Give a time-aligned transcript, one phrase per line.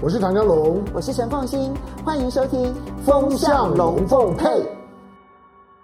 [0.00, 2.66] 我是唐江龙，我是陈凤新，欢迎收听
[3.04, 4.46] 《风向龙凤配》。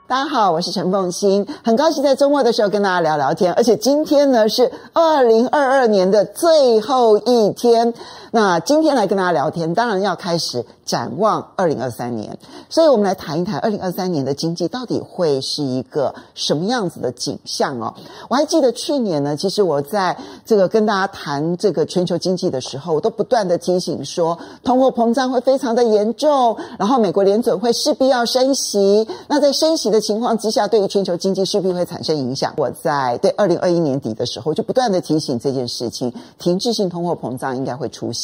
[0.07, 7.93] 大家好，我是陈凤新，很高兴在周末的时候跟大家聊聊天，而且今天呢是二零二二年的最后一天。
[8.35, 12.37] 那今天来跟大家聊天，当然要开始展望二零二三年，
[12.69, 17.95] 所以我们来谈一谈二零二三年的经济到底会是一个什么样子的景象哦。
[18.29, 29.07] 我还记得去年呢，其实我在这个跟大家谈这个全球经济的时候，我都不断的提醒说，通货膨胀会非常的严重，然后美国联准会势必要升息。
[29.29, 32.53] 那在升息的情况之下，对于全球经济势必会产生影响。
[32.57, 38.24] 我在对二零二一年底的时候就不断的提醒这件事情，停滞性通货膨胀应该会出现。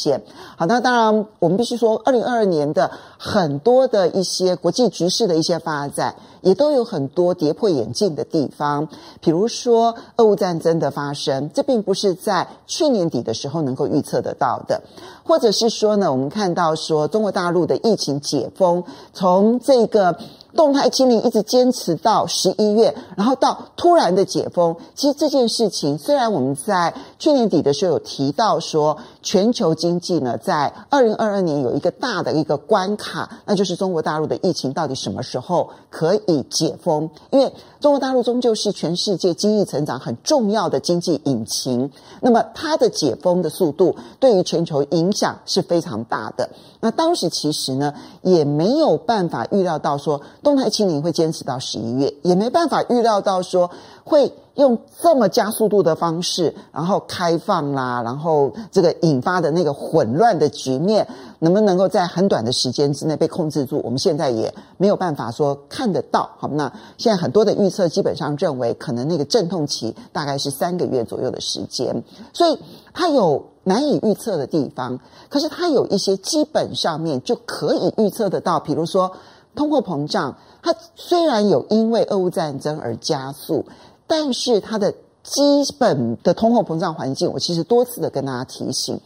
[0.56, 8.88] 好，那当然，我们必须说，二零二二年的很多的一些国际局势的一些发展，也都有很多跌破眼镜的地方。
[9.20, 14.80] 比如说，俄乌战争的发生，这并不是在去年底的时候能够预测得到的。
[15.24, 20.16] 或者是说呢，我们看到说，中国大陆的疫情解封，从这个。
[20.54, 24.76] 动态清零一直坚持到十一月，然后到突然的解封。
[24.94, 37.08] 其实这件事情，虽然我们在去年底的时候有提到说，全球经济呢在二零二二年有一个大的一个关卡，那就是中国大陆的疫情到底什么时候可以解封？
[37.30, 46.50] 因为中国大陆终究是全世界经济成长很重要的经济引擎，那么它的解封的速度对于全球影响是非常大的。
[46.80, 53.70] 那当时其实呢，也没有办法预料到说动态清零会坚持到十一月，也没办法预料到说
[54.04, 61.06] 会用这么加速度的方式，然后开放啦，然后这个引发的那个混乱的局面，
[61.38, 63.80] 能不能够在很短的时间之内被控制住？
[63.84, 66.28] 我们现在也没有办法说看得到。
[66.38, 72.02] 好，那现在很多的预测基本上认为，可能那个阵痛期大概是三个月左右的时间，
[72.32, 72.58] 所以
[72.92, 74.98] 它有难以预测的地方。
[75.28, 79.12] 可是它有一些基本上面就可以预测得到，比如说
[79.54, 83.64] 通货膨胀，它虽然有因为俄乌战争而加速。
[84.12, 84.92] 但是它的
[85.22, 85.40] 基
[85.78, 88.98] 本的通货膨胀环境，我其实多次的跟大家提醒，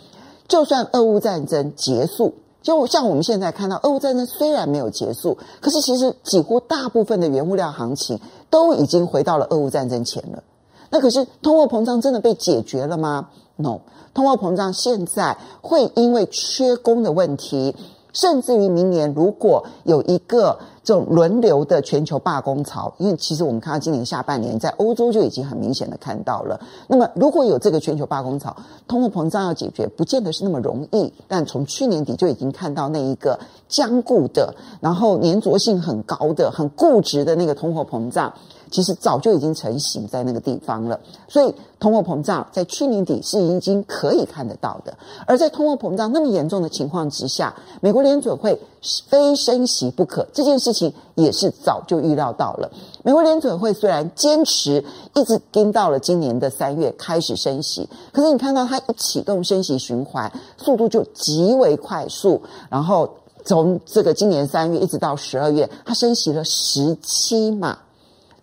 [0.49, 2.33] 就算俄乌战争结束，
[2.63, 8.19] 就像我们现在看到，俄乌战争虽然没有结束，可是其实几乎大部分的原物料行情
[8.49, 10.43] 都已经回到了俄乌战争前了。
[10.89, 13.81] 那可是通货膨胀真的被解决了吗？No，
[14.15, 17.77] 通货膨胀现在会因为缺工的问题。
[18.15, 26.61] 甚至于明年，如果有一个这种轮流的全球罢工潮，因为其实我们看到今年下半年在欧洲就已经很明显的看到了。
[26.87, 28.55] 那么，如果有这个全球罢工潮，
[28.87, 31.11] 通货膨胀要解决，不见得是那么容易。
[31.27, 38.33] 但从去年底就已经看到那一个僵固的，然后粘着性很高的、很固执的那个通货膨胀。
[38.71, 44.93] 其实早就已经成型在那个地方了，所以通货膨胀在去年底是已经可以看得到的。
[45.27, 48.61] 而在通货膨胀那么严重的情况之下，美国联准会
[49.07, 50.73] 非升息不可，这件事
[51.15, 52.71] 也是早就预料到了。
[53.03, 63.09] 美国联准会虽然坚持一直盯到了今年的三月开始升息，可是你看到它一启动升息循环，速度就极为快速，然后
[63.45, 67.79] 从这个今年三月一直到十二月，它升息了十七码。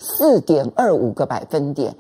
[0.03, 1.95] 四点二五个百分点，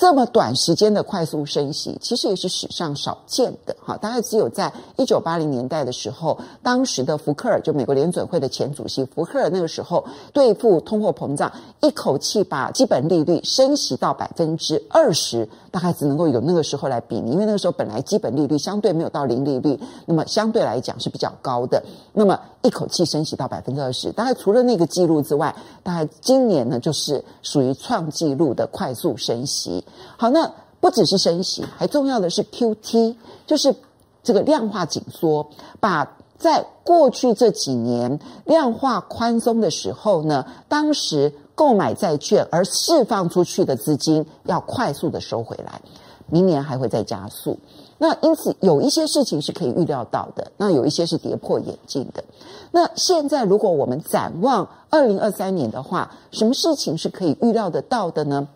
[0.00, 3.98] 这么短时间的快速升息，其实也是史上少见的哈。
[3.98, 10.02] 大概只有在一九八零年代的时候，当时的福克尔就美国联准会的前主席福克尔，那个时候
[10.32, 11.52] 对付通货膨胀，
[11.82, 15.46] 一口气把基本利率升息到百分之二十。
[15.72, 21.80] 大概只能够有那个时候来比拟，因为那个时候本来基本利率相对没有到零利率，那么相对来讲是比较高的。
[22.12, 29.84] 那么一口气升息到百分之二十，大概除了那个记录之外，大概今年呢就是属于创纪录的快速升息。
[30.16, 33.16] 好，那不只是升息，还重要的是 QT，
[33.46, 33.74] 就是
[34.22, 35.46] 这个量化紧缩，
[35.80, 41.32] 把在过去这几年量化宽松的时候呢，当时。
[41.52, 45.78] 购买债券而释放出去的资金要快速的收回来，
[46.30, 47.58] 明年还会再加速。
[47.98, 52.24] 那因此有一些事情是可以预料到的，那有一些是跌破眼镜的。
[52.70, 58.48] 那现在如果我们展望二零二三年的话，什么事情是可以预料得到的呢？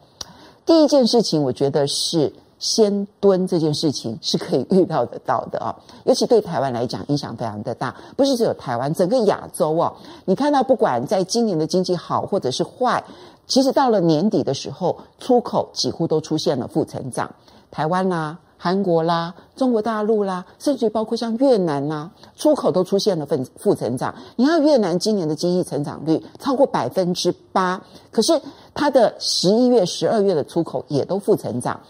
[0.65, 2.32] 第一件事情，我觉得是。
[2.61, 5.75] 先蹲这件事情是可以预料得到的啊，
[6.05, 9.93] 尤其对台湾来讲影响非常的大，不是只有台湾，整个亚洲啊，
[10.25, 13.05] 你看到不管在今年的经济好或者是坏，
[13.47, 17.31] 其实到了年底的时候，出口几乎都出现了负成长，
[17.75, 24.15] 台湾啦、韩国啦、中国大陆啦，甚至包括像越南呐，出口都出现了负负成长。
[24.37, 27.82] 你看越南今年的经济成长率超过百分之八，
[28.12, 28.41] 可是
[28.75, 31.81] 它的十一月、十二月的出口也都负成长。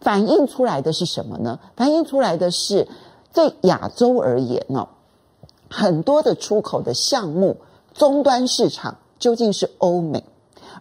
[0.00, 1.58] 反映出来的是什么呢？
[1.76, 2.88] 反映出来的是，
[3.30, 4.88] 在亚洲而言呢，
[5.68, 7.58] 很多的出口的项目
[7.92, 10.24] 终端市场究竟是欧美，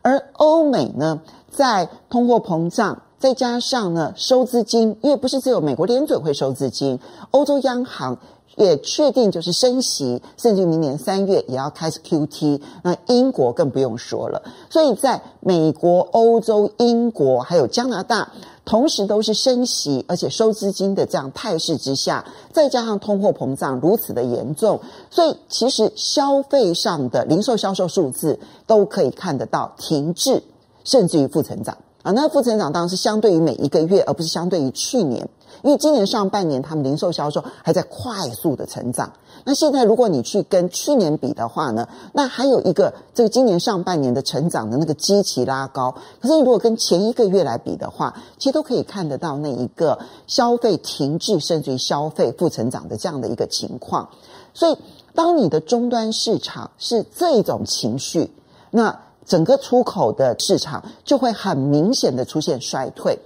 [0.02, 1.20] 而欧美呢，
[1.52, 7.00] 在通货膨胀再加上呢收资金，因为不是只有美国联准会收资金，
[7.32, 8.18] 欧洲央行。
[8.56, 12.62] 也确定就是升息，甚至明年三月也要开始 QT。
[12.84, 14.44] 那英国更不用说了。
[14.70, 18.32] 所以在美国、欧洲、英国还有加拿大，
[18.64, 24.80] 同时都是升息而且收资金的这样态势之下，再加上通货膨胀如此的严重，
[25.10, 28.38] 所以其实消费上的零售销售数字
[28.68, 30.44] 都可以看得到停滞，
[30.84, 32.12] 甚至于负成长啊。
[32.12, 35.28] 那负成长当然是相对于每一个月，而不是相对于去年。
[35.62, 39.14] 因为今年上半年他们零售销售还在快速的成长，
[39.46, 54.10] 那现在如果你去跟去年比的话呢，那还有一个这个今年上半年的成长的那个基期拉高，可是你如果跟前一个月来比的话，其实都可以看得到那一个消费停滞甚至于消费负成长的这样的一个情况。
[54.54, 54.78] 所以
[55.14, 58.32] 当你的终端市场是这种情绪，
[58.70, 63.20] 那整个出口的市场就会很明显的出现衰退。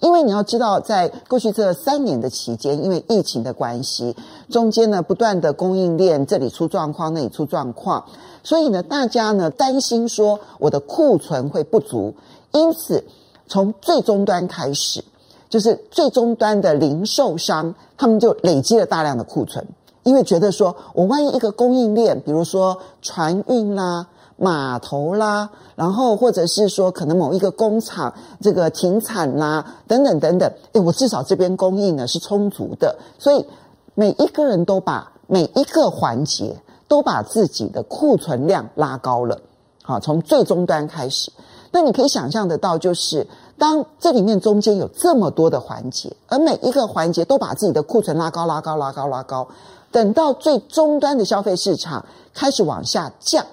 [0.00, 4.14] 因为你要知道，在过去这三年的期间，因为疫情的关系，
[4.50, 8.04] 中间呢不断的供应链这里出状况，那里出状况，
[8.42, 12.12] 所以呢大家呢担心说我的库存会不足，
[12.52, 13.02] 因此
[13.46, 15.02] 从最终端开始，
[15.48, 19.66] 就是最终端的零售商，他们就累积了大量的库存，
[20.02, 24.06] 因为觉得说我万一一个供应链，比如说船运啦。
[24.36, 33.46] 码头啦，然后或者是说可能某一个工厂这个停产啦，等等等等，诶，我至少这边供应呢是充足的，所以
[33.94, 36.56] 每一个人都把每一个环节
[36.88, 39.40] 都把自己的库存量拉高了，
[39.82, 41.32] 好，从最终端开始，
[41.70, 43.26] 那你可以想象得到，就是
[43.56, 49.46] 当这里面中间有这么多的环节，而每一个环节都把自己的库存拉高、拉高、拉高、拉高，
[49.92, 52.04] 等到最终端的消费市场
[52.34, 53.46] 开始往下降。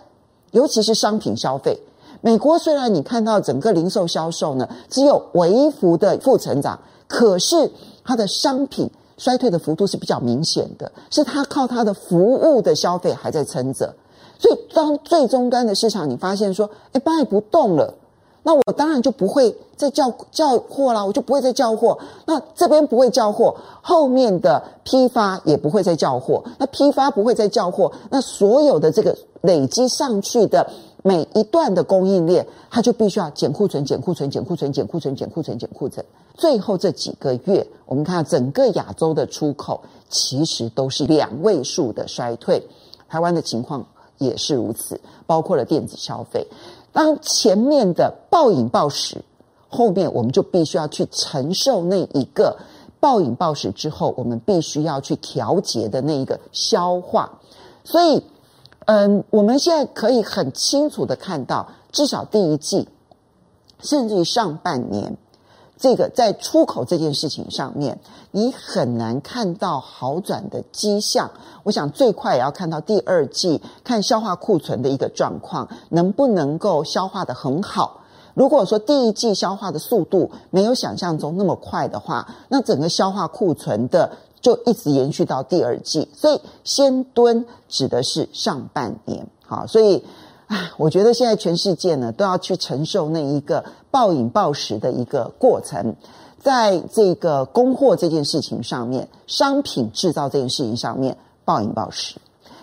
[0.51, 1.79] 尤其是商品消费，
[2.19, 7.71] 美国虽然你看到整个零售销售呢只有微幅的负成长，可是
[8.03, 13.93] 它的商品衰退的幅度是比较明显的，是它靠它的服务的消费还在撑着。
[14.37, 17.93] 所以当最终端的市场你发现说，哎，卖不动了，
[18.43, 21.97] 那我当然就不会再叫叫货了，我就不会再叫货。
[22.25, 26.43] 那这边不会叫货，后面的批发也不会再叫货。
[26.57, 29.15] 那批发不会再叫货，那所有的这个。
[29.41, 30.71] 累积上去的
[31.03, 36.05] 每一段的供应链，它就必须要减库存、减库存、减库存、减库存、减库存、减库存。
[36.35, 42.67] 最后这几个月，我们看到整个亚洲的出口其实都是两位数的衰退，
[43.09, 43.85] 台湾的情况
[44.19, 46.45] 也是如此，包括了电子消费。
[46.93, 49.23] 当前面的暴饮暴食，
[49.69, 52.57] 后面我们就必须要去承受那一个
[52.99, 57.39] 暴饮暴食之后，我们必须要去调节的那一个消化，
[57.83, 58.23] 所以。
[58.93, 62.89] 嗯，我们现在可以很清楚的看到，至少第一季，
[63.79, 65.15] 甚至于上半年，
[65.77, 68.01] 这个在出口这件事情上面，
[68.31, 71.31] 你很难看到好转的迹象。
[71.63, 78.01] 我想最快也要看到第二季，看消化库存的一个状况，能不能够消化得很好。
[78.33, 84.11] 如果说第一季消化的速度没有想象中那么快的话，那整个消化库存的。
[84.41, 90.03] 就一直延续到第二季，所以先蹲指的是上半年，好，所以，
[90.77, 95.95] 我觉得现在全世界呢都要去承受那一个暴饮暴食的一个过程，
[96.39, 101.15] 在这个供货这件事情上面，商品制造这件事情上面
[101.45, 102.15] 暴饮暴食，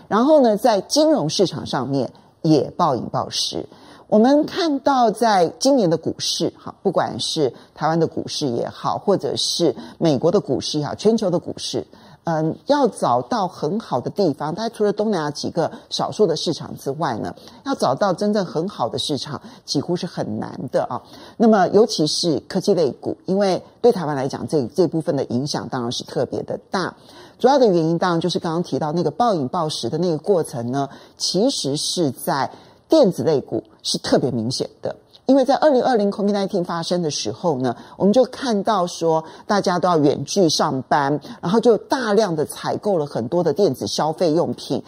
[0.08, 2.10] 然后呢，在金融市场上面
[2.42, 3.64] 也暴饮暴食。
[4.08, 11.86] 我们看到，在今年的股市，哈，不管是台湾的股市也好，或者是美国的股市也好，全球的股市，
[12.24, 17.34] 嗯，要找到很好的地方，大概除了东南亚几个少数的市场之外呢，
[17.66, 21.02] 要找到真正很好的市场，几乎是很难的啊。
[21.36, 26.96] 那么，尤其是科技类股，因为对台湾来讲，这这部分的影响当然是特别的大。
[27.38, 30.88] 主要的原因当然就是刚刚提到那个暴饮暴食的那个过程呢，
[31.18, 32.50] 其实是在。
[32.88, 44.82] 电子类股是特别明显的，因为在二零二零 COVID-19 发生的时候呢，我们就看到说大家都要远距上班，然后就大量的采购了很多的电子消费用品，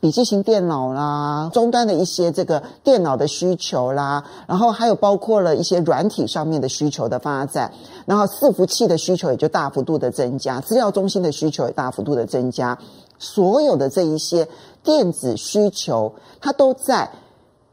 [0.00, 7.70] 笔记型电脑啦，终端的一些这个电脑的需求啦，然后还有包括了一些软体上面的需求的发展，
[8.06, 12.78] 然后伺服器的需求也就大幅度的增加，资料中心的需求也大幅度的增加，
[13.18, 14.48] 所有的这一些
[14.82, 17.10] 电子需求，它都在。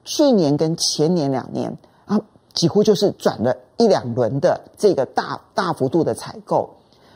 [0.03, 2.19] 去年跟前年两年啊，
[2.53, 6.69] 几乎就是转了一两轮的这个大大幅度的采购。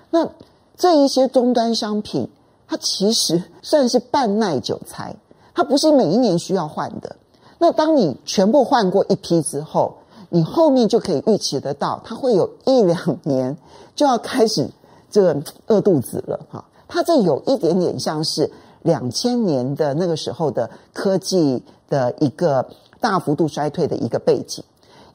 [0.10, 0.30] 那
[0.77, 2.30] 这一些终端商品
[2.68, 5.15] 它其实算是半耐久材，
[5.54, 7.15] 它不是每一年需要换的。
[7.58, 9.96] 那当你全部换过一批之后，
[10.30, 13.56] 你后面就可以预期得到，它会有一两年
[13.96, 14.70] 就要开始
[15.10, 16.65] 这个饿肚子了哈。
[16.88, 18.51] 它这有一点点像是
[18.86, 22.65] 两千年的那个时候的科技的一个
[23.01, 24.63] 大幅度衰退的一个背景，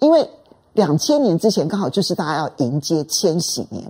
[0.00, 0.28] 因为
[0.72, 3.84] 两千年之前刚好就是大家要迎接千禧年。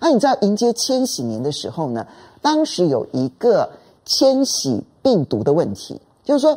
[0.00, 2.06] 那你知道迎接千禧年的时候呢，
[2.40, 3.70] 当时有一个
[4.04, 6.56] 千禧病毒的问题，就是说。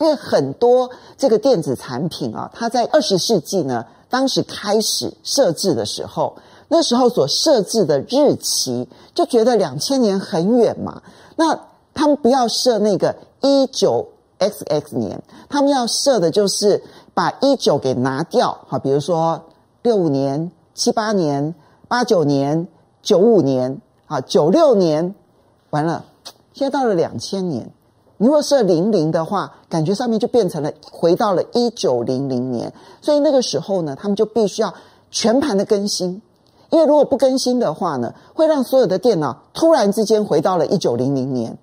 [0.00, 6.36] 因为很多这个电子产品啊，它在二十世纪呢，当时开始设置的时候，
[6.68, 11.02] 那时候所设置的日期就觉得两千年很远嘛。
[11.34, 11.58] 那
[11.98, 14.06] 他们不要设那个一九
[14.38, 16.80] XX 年，他们要设的就是
[17.12, 19.42] 把一九给拿掉，好，比如说
[19.82, 21.56] 六五年、七八年、
[21.88, 22.68] 八九年、
[23.02, 25.12] 九五年啊、九六年，
[25.70, 26.04] 完了，
[26.52, 27.68] 现在到了两千年。
[28.16, 34.72] 你如果设零零的话，感觉上面就变成了回到了一九零零年，所以那个时候呢，他们就必须要
[35.10, 36.22] 全盘的更新，
[36.70, 41.58] 因为如果不更新的话呢，会让所有的电脑突然之间回到了一九零零年。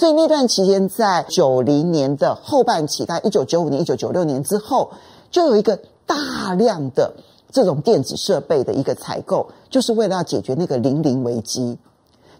[0.00, 4.92] 所以那段期间，在九零年的后半期，在一九九五年、一九九六年之后，
[5.30, 7.12] 就有一个大量的
[7.52, 11.76] 这种电子设备的一个采购，就是为了要解决那个零零危机。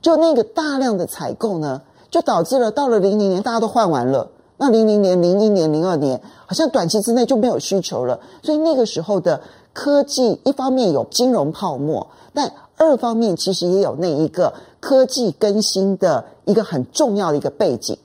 [0.01, 4.31] 就那个大量的采购呢，就导致了到了零零年，大家都换完了。
[4.57, 8.21] 那零零年、零一年、零二年，好像短期之内就没有需求了。
[8.43, 9.39] 所以那个时候的
[9.75, 12.51] 科技，一方面有金融泡沫，但
[12.81, 17.99] 二方面其实也有那一个科技更新的一个很重要的一个背景。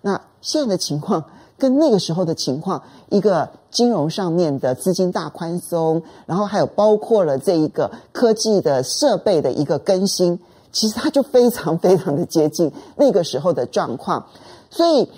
[0.00, 1.22] 那现在的情况
[1.56, 10.40] 跟那个时候的情况，一个金融上面的资金大宽松，然后还有包括了这一个科技的设备的一个更新。
[10.72, 14.26] 其实它就非常非常的接近那个时候的状况，
[14.68, 15.08] 所以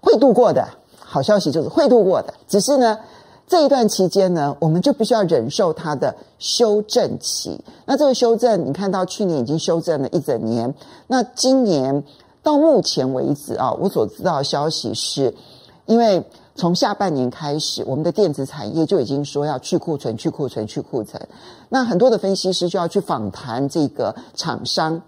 [0.00, 0.66] 会度过的
[0.98, 2.32] 好消息就是会度过的。
[2.48, 2.98] 只是呢，
[3.46, 7.62] 这一段期间呢，我们就必须要忍受它的修正期。
[7.86, 10.74] 那这个修正，你看到去年已经修正了一整年，
[11.06, 12.04] 那今年
[12.42, 15.34] 到目前为止啊，我所知道的消息是，
[15.86, 16.24] 因为。
[16.54, 21.26] 从下半年开始，我们的电子产业就已经说要去库存、去库存、去库存。
[21.70, 25.00] 那很多的分析师就要去访谈这个厂商。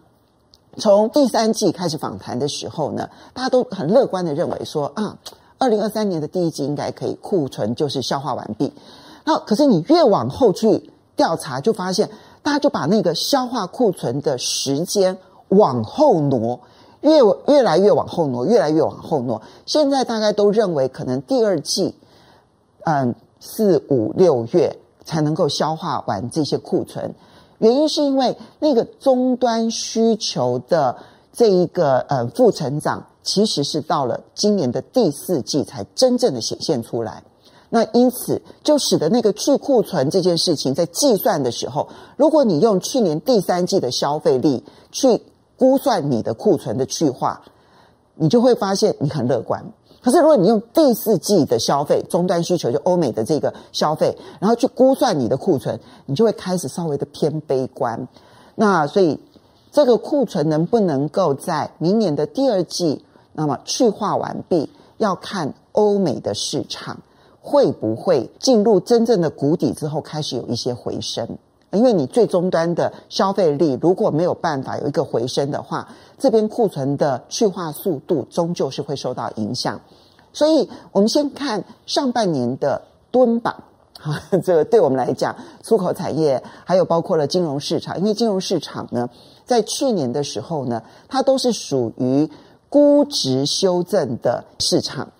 [0.78, 5.18] 从第三季开始访谈的时候呢，大家都很乐观的认为说啊，
[5.58, 8.72] 二零二三年的第一季应该可以库存就是消化完毕。
[9.24, 12.10] 那可是你越往后去调查，就发现
[12.42, 15.16] 大家就把那个消化库存的时间
[15.48, 16.60] 往后挪。
[17.00, 17.18] 越
[17.48, 19.42] 越来越往后挪，越来越往后挪。
[19.66, 21.94] 现在大概都认为，可能第二季，
[22.84, 27.14] 嗯，四五六月才能够消化完这些库存。
[27.58, 30.96] 原因是因为那个终端需求的
[31.30, 37.24] 这一个呃负成长，其实是到了今年的第四季才真正的显现出来。
[37.70, 44.62] 那因此就使得那个去库存这件事情，在计算的时候，如果你用去年第三季的消费力
[44.92, 45.20] 去。
[45.56, 47.40] 估算你的库存的去化，
[48.16, 49.64] 你就会发现你很乐观。
[50.02, 58.08] 可是如果你用第四季的消费终端需求，就欧美的这个消费，然后去估算你的库存，你就会开始稍微的偏悲观。
[58.56, 59.20] 那所以
[59.70, 63.04] 这个库存能不能够在明年的第二季
[63.34, 67.00] 那么去化完毕，要看欧美的市场
[67.40, 71.38] 会不会进入真正的谷底之后，开始有一些回升。
[71.72, 79.80] 因为你最终端的消费力如果没有办法有一个回升的话，这边库存的去化速度终究是会受到影响。
[80.32, 83.64] 所以，我们先看上半年的蹲榜，
[83.98, 89.10] 哈， 这个对我们来讲，出口产业还有包括了金融市场，因为金融市场呢，
[89.44, 92.30] 在去年的时候呢，它都是属于
[92.74, 95.12] 估值修正的市场，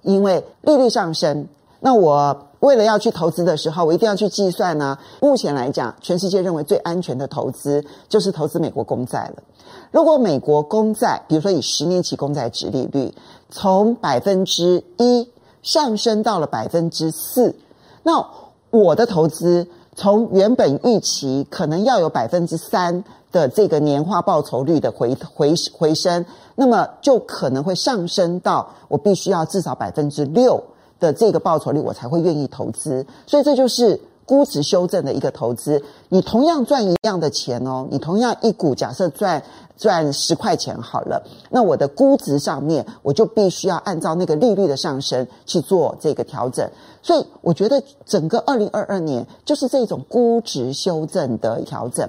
[0.00, 1.46] 因为利率上升，
[1.80, 2.46] 那我。
[2.60, 9.42] 为了要去投资的时候，我一定要去计算呢、目前来讲，全世界认为最安全的投资就是投资美国公债了。
[9.90, 13.14] 如果美国公债，比如说以十年期公债殖利率
[13.48, 15.30] 从百分之一
[15.62, 17.56] 上升到了百分之四，
[18.02, 18.26] 那
[18.70, 19.66] 我的投资
[20.00, 30.58] 从原本预期可能要有百分之三的这个年化报酬率的回回回升，那么就可能会上升到我必须要至少百分之六。
[30.98, 33.98] 的这个报酬率，我才会愿意投资，所以这就是
[34.30, 35.82] 估值修正的一个投资。
[36.08, 39.42] 你同样赚一样的钱哦，你同样一股假设赚
[39.76, 41.20] 赚十块钱好了，
[41.50, 46.70] 那我的估值上面我就必须要按照那个利率的上升去做这个调整。
[47.02, 52.08] 所以我觉得整个二零二二年就是这种估值修正的调整。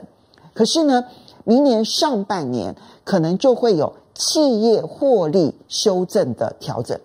[0.54, 1.04] 可是呢，
[1.44, 7.00] 明年上半年可能就会有企业获利修正的调整，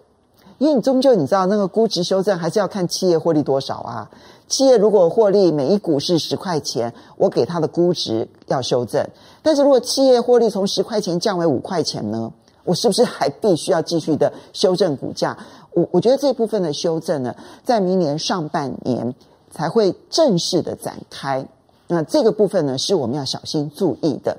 [0.58, 4.10] 因为你终究你知道那个估值修正还是要看企业获利多少啊。
[4.48, 9.04] 企业如果获利每一股是十块钱，我给它的估值要修正。
[9.42, 12.32] 但是如果企业获利从十块钱降为五块钱呢，
[12.64, 15.36] 我是不是还必须要继续的修正股价？
[15.72, 17.34] 我我觉得这部分的修正呢，
[17.64, 19.14] 在明年上半年
[19.50, 21.46] 才会正式的展开。
[21.88, 24.36] 那这个部分呢，是我们要小心注意的。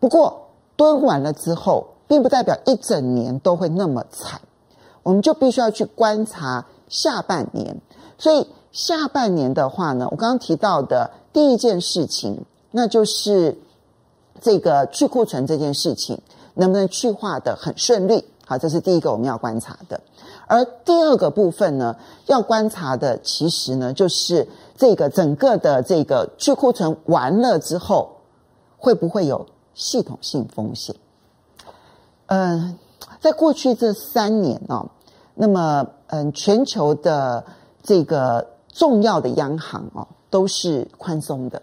[0.00, 4.40] 不过蹲完了之后，并不代表一整年都会那么惨，
[5.04, 7.80] 我们就必须要去观察下半年。
[8.18, 13.56] 所以下半年的话呢，我刚刚提到的第一件事情，那就是
[14.40, 16.20] 这个去库存这件事情
[16.54, 18.24] 能不能去化得很顺利？
[18.44, 20.00] 好，这是第一个我们要观察的。
[20.48, 21.96] 而第二个部分呢，
[22.26, 24.48] 要观察的其实呢，就是。
[24.76, 28.16] 这个整个的这个去库存完了之后，
[28.76, 30.96] 会不会有系统性风险？
[32.26, 32.76] 嗯，
[33.20, 34.88] 在过去这三年哦，
[35.34, 37.44] 那么嗯，全球的
[37.82, 41.62] 这个重要的央行哦，都是宽松的，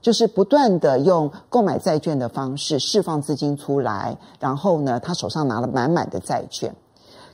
[0.00, 6.74] 就是不断的用购买债券的方式释放资金出来，然后呢，他手上拿了满满的债券，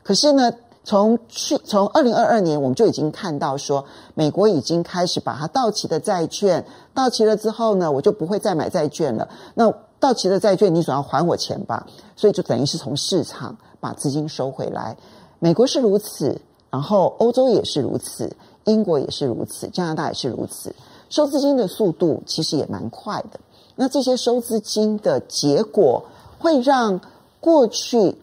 [0.03, 0.53] 可是呢。
[0.89, 3.85] 从去从二零二二年，我们就已经看到说，
[4.15, 9.29] 美国已经开始把它到期的债券到期了之后呢，我就不会再买债券了。
[9.55, 11.87] 那到期的债券，你总要还我钱吧？
[12.17, 14.97] 所以就等于是从市场把资金收回来。
[15.39, 18.35] 美国是如此，然后欧洲也是如此，
[18.65, 20.75] 英国也是如此，加拿大也是如此。
[21.09, 23.39] 收资金的速度其实也蛮快的。
[23.75, 26.03] 那这些收资金的结果，
[26.39, 27.01] 会让
[27.41, 28.17] 过去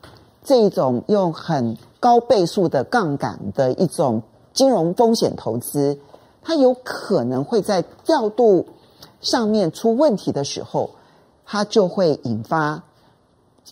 [0.43, 4.21] 这种用很高倍数的杠杆的一种
[4.53, 5.97] 金融风险投资，
[6.41, 8.65] 它有可能会在调度
[9.21, 10.89] 上面出问题的时候，
[11.45, 12.83] 它就会引发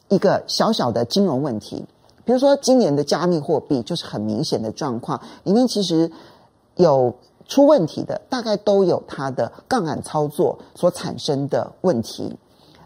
[0.09, 1.85] 一个小小的金融问题。
[2.23, 6.11] 比如说，今年的加密货币就是很明显的状况，里面其实
[6.75, 7.15] 有
[7.47, 12.37] 出问题的，大概都有它的杠杆操作所产生的问题。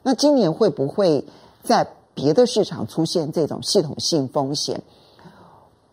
[0.03, 1.25] 那今年会不会
[1.63, 4.81] 在别的市场出现这种系统性风险？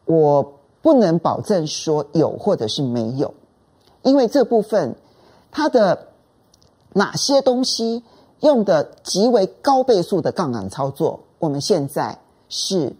[0.05, 3.35] 我不能保证说有或者是没有，
[4.03, 4.95] 因为这部分
[5.51, 6.09] 它的
[6.93, 8.03] 哪些东西
[8.43, 12.95] 用的极为高倍数的杠杆操作，我们现在是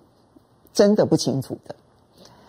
[0.73, 1.77] 真的不清楚的。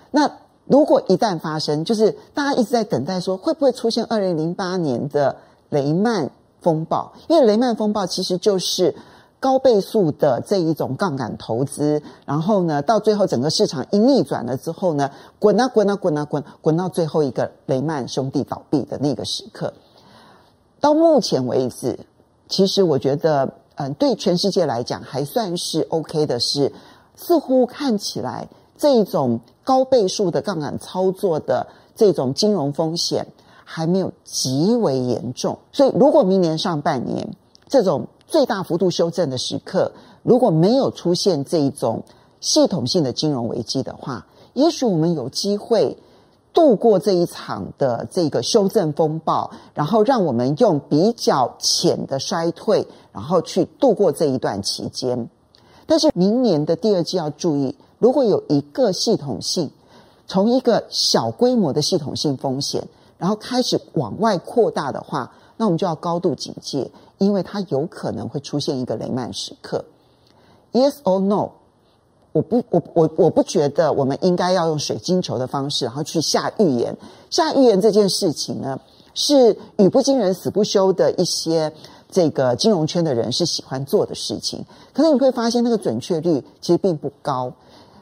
[0.10, 0.32] 那
[0.66, 5.36] 如果一旦发生，就是大家一直在等待说会不会出现二零零八年的
[5.70, 8.96] 雷曼风暴，因为雷曼风暴其实就是。
[9.44, 19.74] 高倍数的这一种杠杆投资，然后呢，到最后整个市场一逆转了之后呢，滚啊滚啊滚啊滚，滚到最后一个雷曼兄弟倒闭的那个时刻。
[20.80, 22.00] 到目前为止，
[22.48, 26.72] 其实我觉得，嗯，对全世界来讲还算是 OK 的是，
[27.16, 33.26] 似乎看起来这种高倍数的杠杆操作的这种金融风险
[33.64, 35.58] 还没有极为严重。
[35.72, 37.36] 所以，如果明年上半年
[37.68, 42.04] 这种最大幅度修正的时刻，如果没有出现这一种
[42.40, 45.98] 系统性的金融危机的话，也许我们有机会
[46.54, 55.30] 度过这一场的这个修正风暴，然后让我们用比较浅的衰退，然后去度过这一段期间。
[55.86, 59.72] 但是明年的第二季要注意，如果有一个系统性，
[60.28, 62.88] 从一个小规模的系统性风险，
[63.18, 66.90] 然后开始往外扩大的话，那我们就要高度警戒。
[67.20, 69.86] 因为它有可能会出现一个雷曼时刻
[70.74, 71.52] ，Yes or No？
[72.34, 76.98] 我不，我我我不觉得我们应该要用水晶球的方式，然后去下预言。
[77.30, 78.78] 下预言这件事情呢，
[79.14, 81.72] 是语不惊人死不休的一些
[82.12, 84.66] 这个金融圈的人是喜欢做的事情。
[84.94, 87.54] 可是你会发现，那个准确率其实并不高。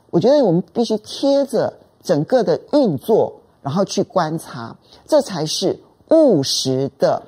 [0.10, 1.72] 我觉得我们必须贴着
[2.04, 7.22] 整个的运作，然后去观察，这才是务实的。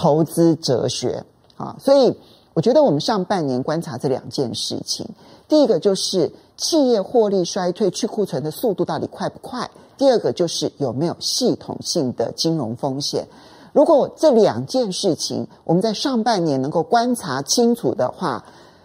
[0.00, 1.24] 投资哲学
[1.56, 2.16] 啊，所以
[2.54, 5.04] 我觉得我们上半年观察这两件事情，
[5.48, 9.70] 第一个就是企业获利衰退去库存的速度到底快不快？
[9.96, 13.26] 第二个就是有没有系统性的金融风险？
[13.72, 18.44] 如果这两件事情我们在上半年能够观察清楚的话，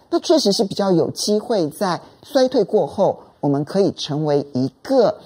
[0.10, 5.18] 那确实是比较有机会在衰退过后，我们可以成为一个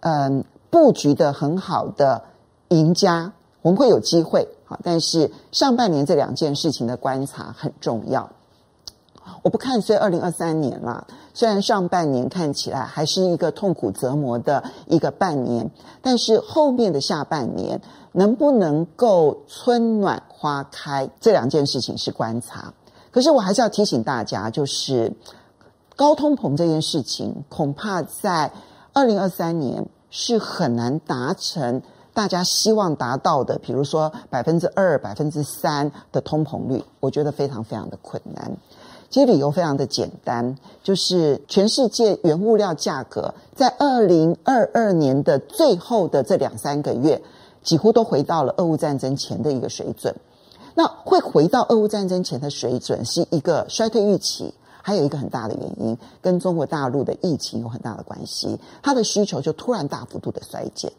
[0.00, 2.22] 嗯布局的很好的
[2.68, 4.48] 赢家，我们会有机会。
[4.64, 8.30] 好，但是上半年这两件事情的观察很重要。
[9.44, 22.72] 我不看衰二零二三年啦，虽然上半年看起来还是一个痛苦折磨的一个半年，但是后面的下半年能不能够春暖花开，这两件事情是观察。
[23.10, 25.12] 可是我还是要提醒大家，就是
[25.94, 28.50] 高通膨这件事情，恐怕在
[28.94, 31.82] 二零二三年是很难达成
[32.14, 38.56] 大家希望达到的，比如说百分之二、百分之三的通膨率，我觉得非常非常的困难。
[39.14, 47.22] 其实理由非常的简单，就是全世界原物料价格在二零二二年的最后的这两三个月，
[47.62, 50.16] 几乎都回到了俄乌战争前的一个水准。
[50.74, 60.90] 那会回到俄乌战争前的水准，是一个衰退预期，还有一个很大的原因，跟中国大陆的疫情有很大的关系，它的需求就突然大幅度的衰减。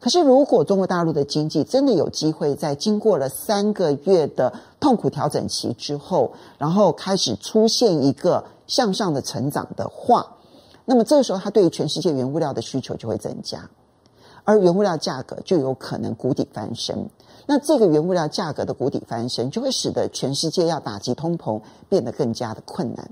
[0.00, 10.36] 可是，如果中国大陆的经济真的有机会在经过了三个月的痛苦调整期之后，然后开始出现一个向上的成长的话，
[10.86, 13.68] 那么这个时候，它对于全世界原物料的需求就会增加，
[14.44, 17.10] 而原物料价格就有可能谷底翻身。
[17.44, 21.60] 那这个原物料价格的谷底翻身，就会使得全世界要打击通膨
[21.90, 23.10] 变得更加的困难。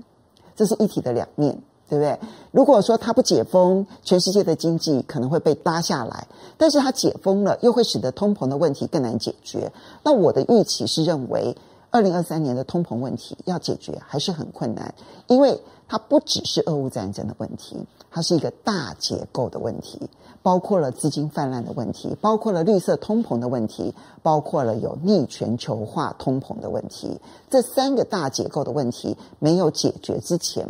[0.55, 1.61] 这是一体的两面。
[1.89, 2.19] 对不对？
[2.51, 9.71] 如果说它不解封，全世界的经济可能会被拉下来；但是它解封了，又会使得通膨的问题更难解决。
[10.03, 11.57] 那我的预期是认为，
[11.89, 14.93] 二零二三年的通膨问题要解决还是很困难，
[15.27, 17.75] 因为它不只是俄乌战争的问题，
[18.11, 19.99] 它是一个大结构的问题，
[20.43, 27.19] 包括了资金泛滥的问题，包括了绿色通膨的问题，包括了有逆全球化通膨的问题。
[27.49, 30.67] 这三个大结构的问题没有解决之前，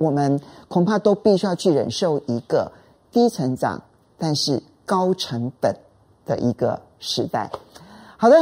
[0.00, 2.72] 我们恐怕都必须要去忍受一个
[3.12, 3.82] 低成长
[4.16, 5.76] 但是高成本
[6.24, 7.50] 的一个时代。
[8.16, 8.34] 好的，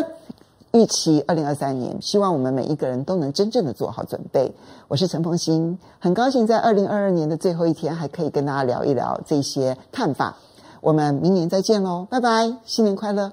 [0.70, 4.54] 预期二零二三年，希望我们每一个人都能真正的做好准备。
[4.86, 10.36] 我是陈凤馨，很高兴在二零二二年的最后一天还可以跟大家聊一聊这些看法。
[10.80, 13.32] 我们明年再见喽，拜拜，新年快乐。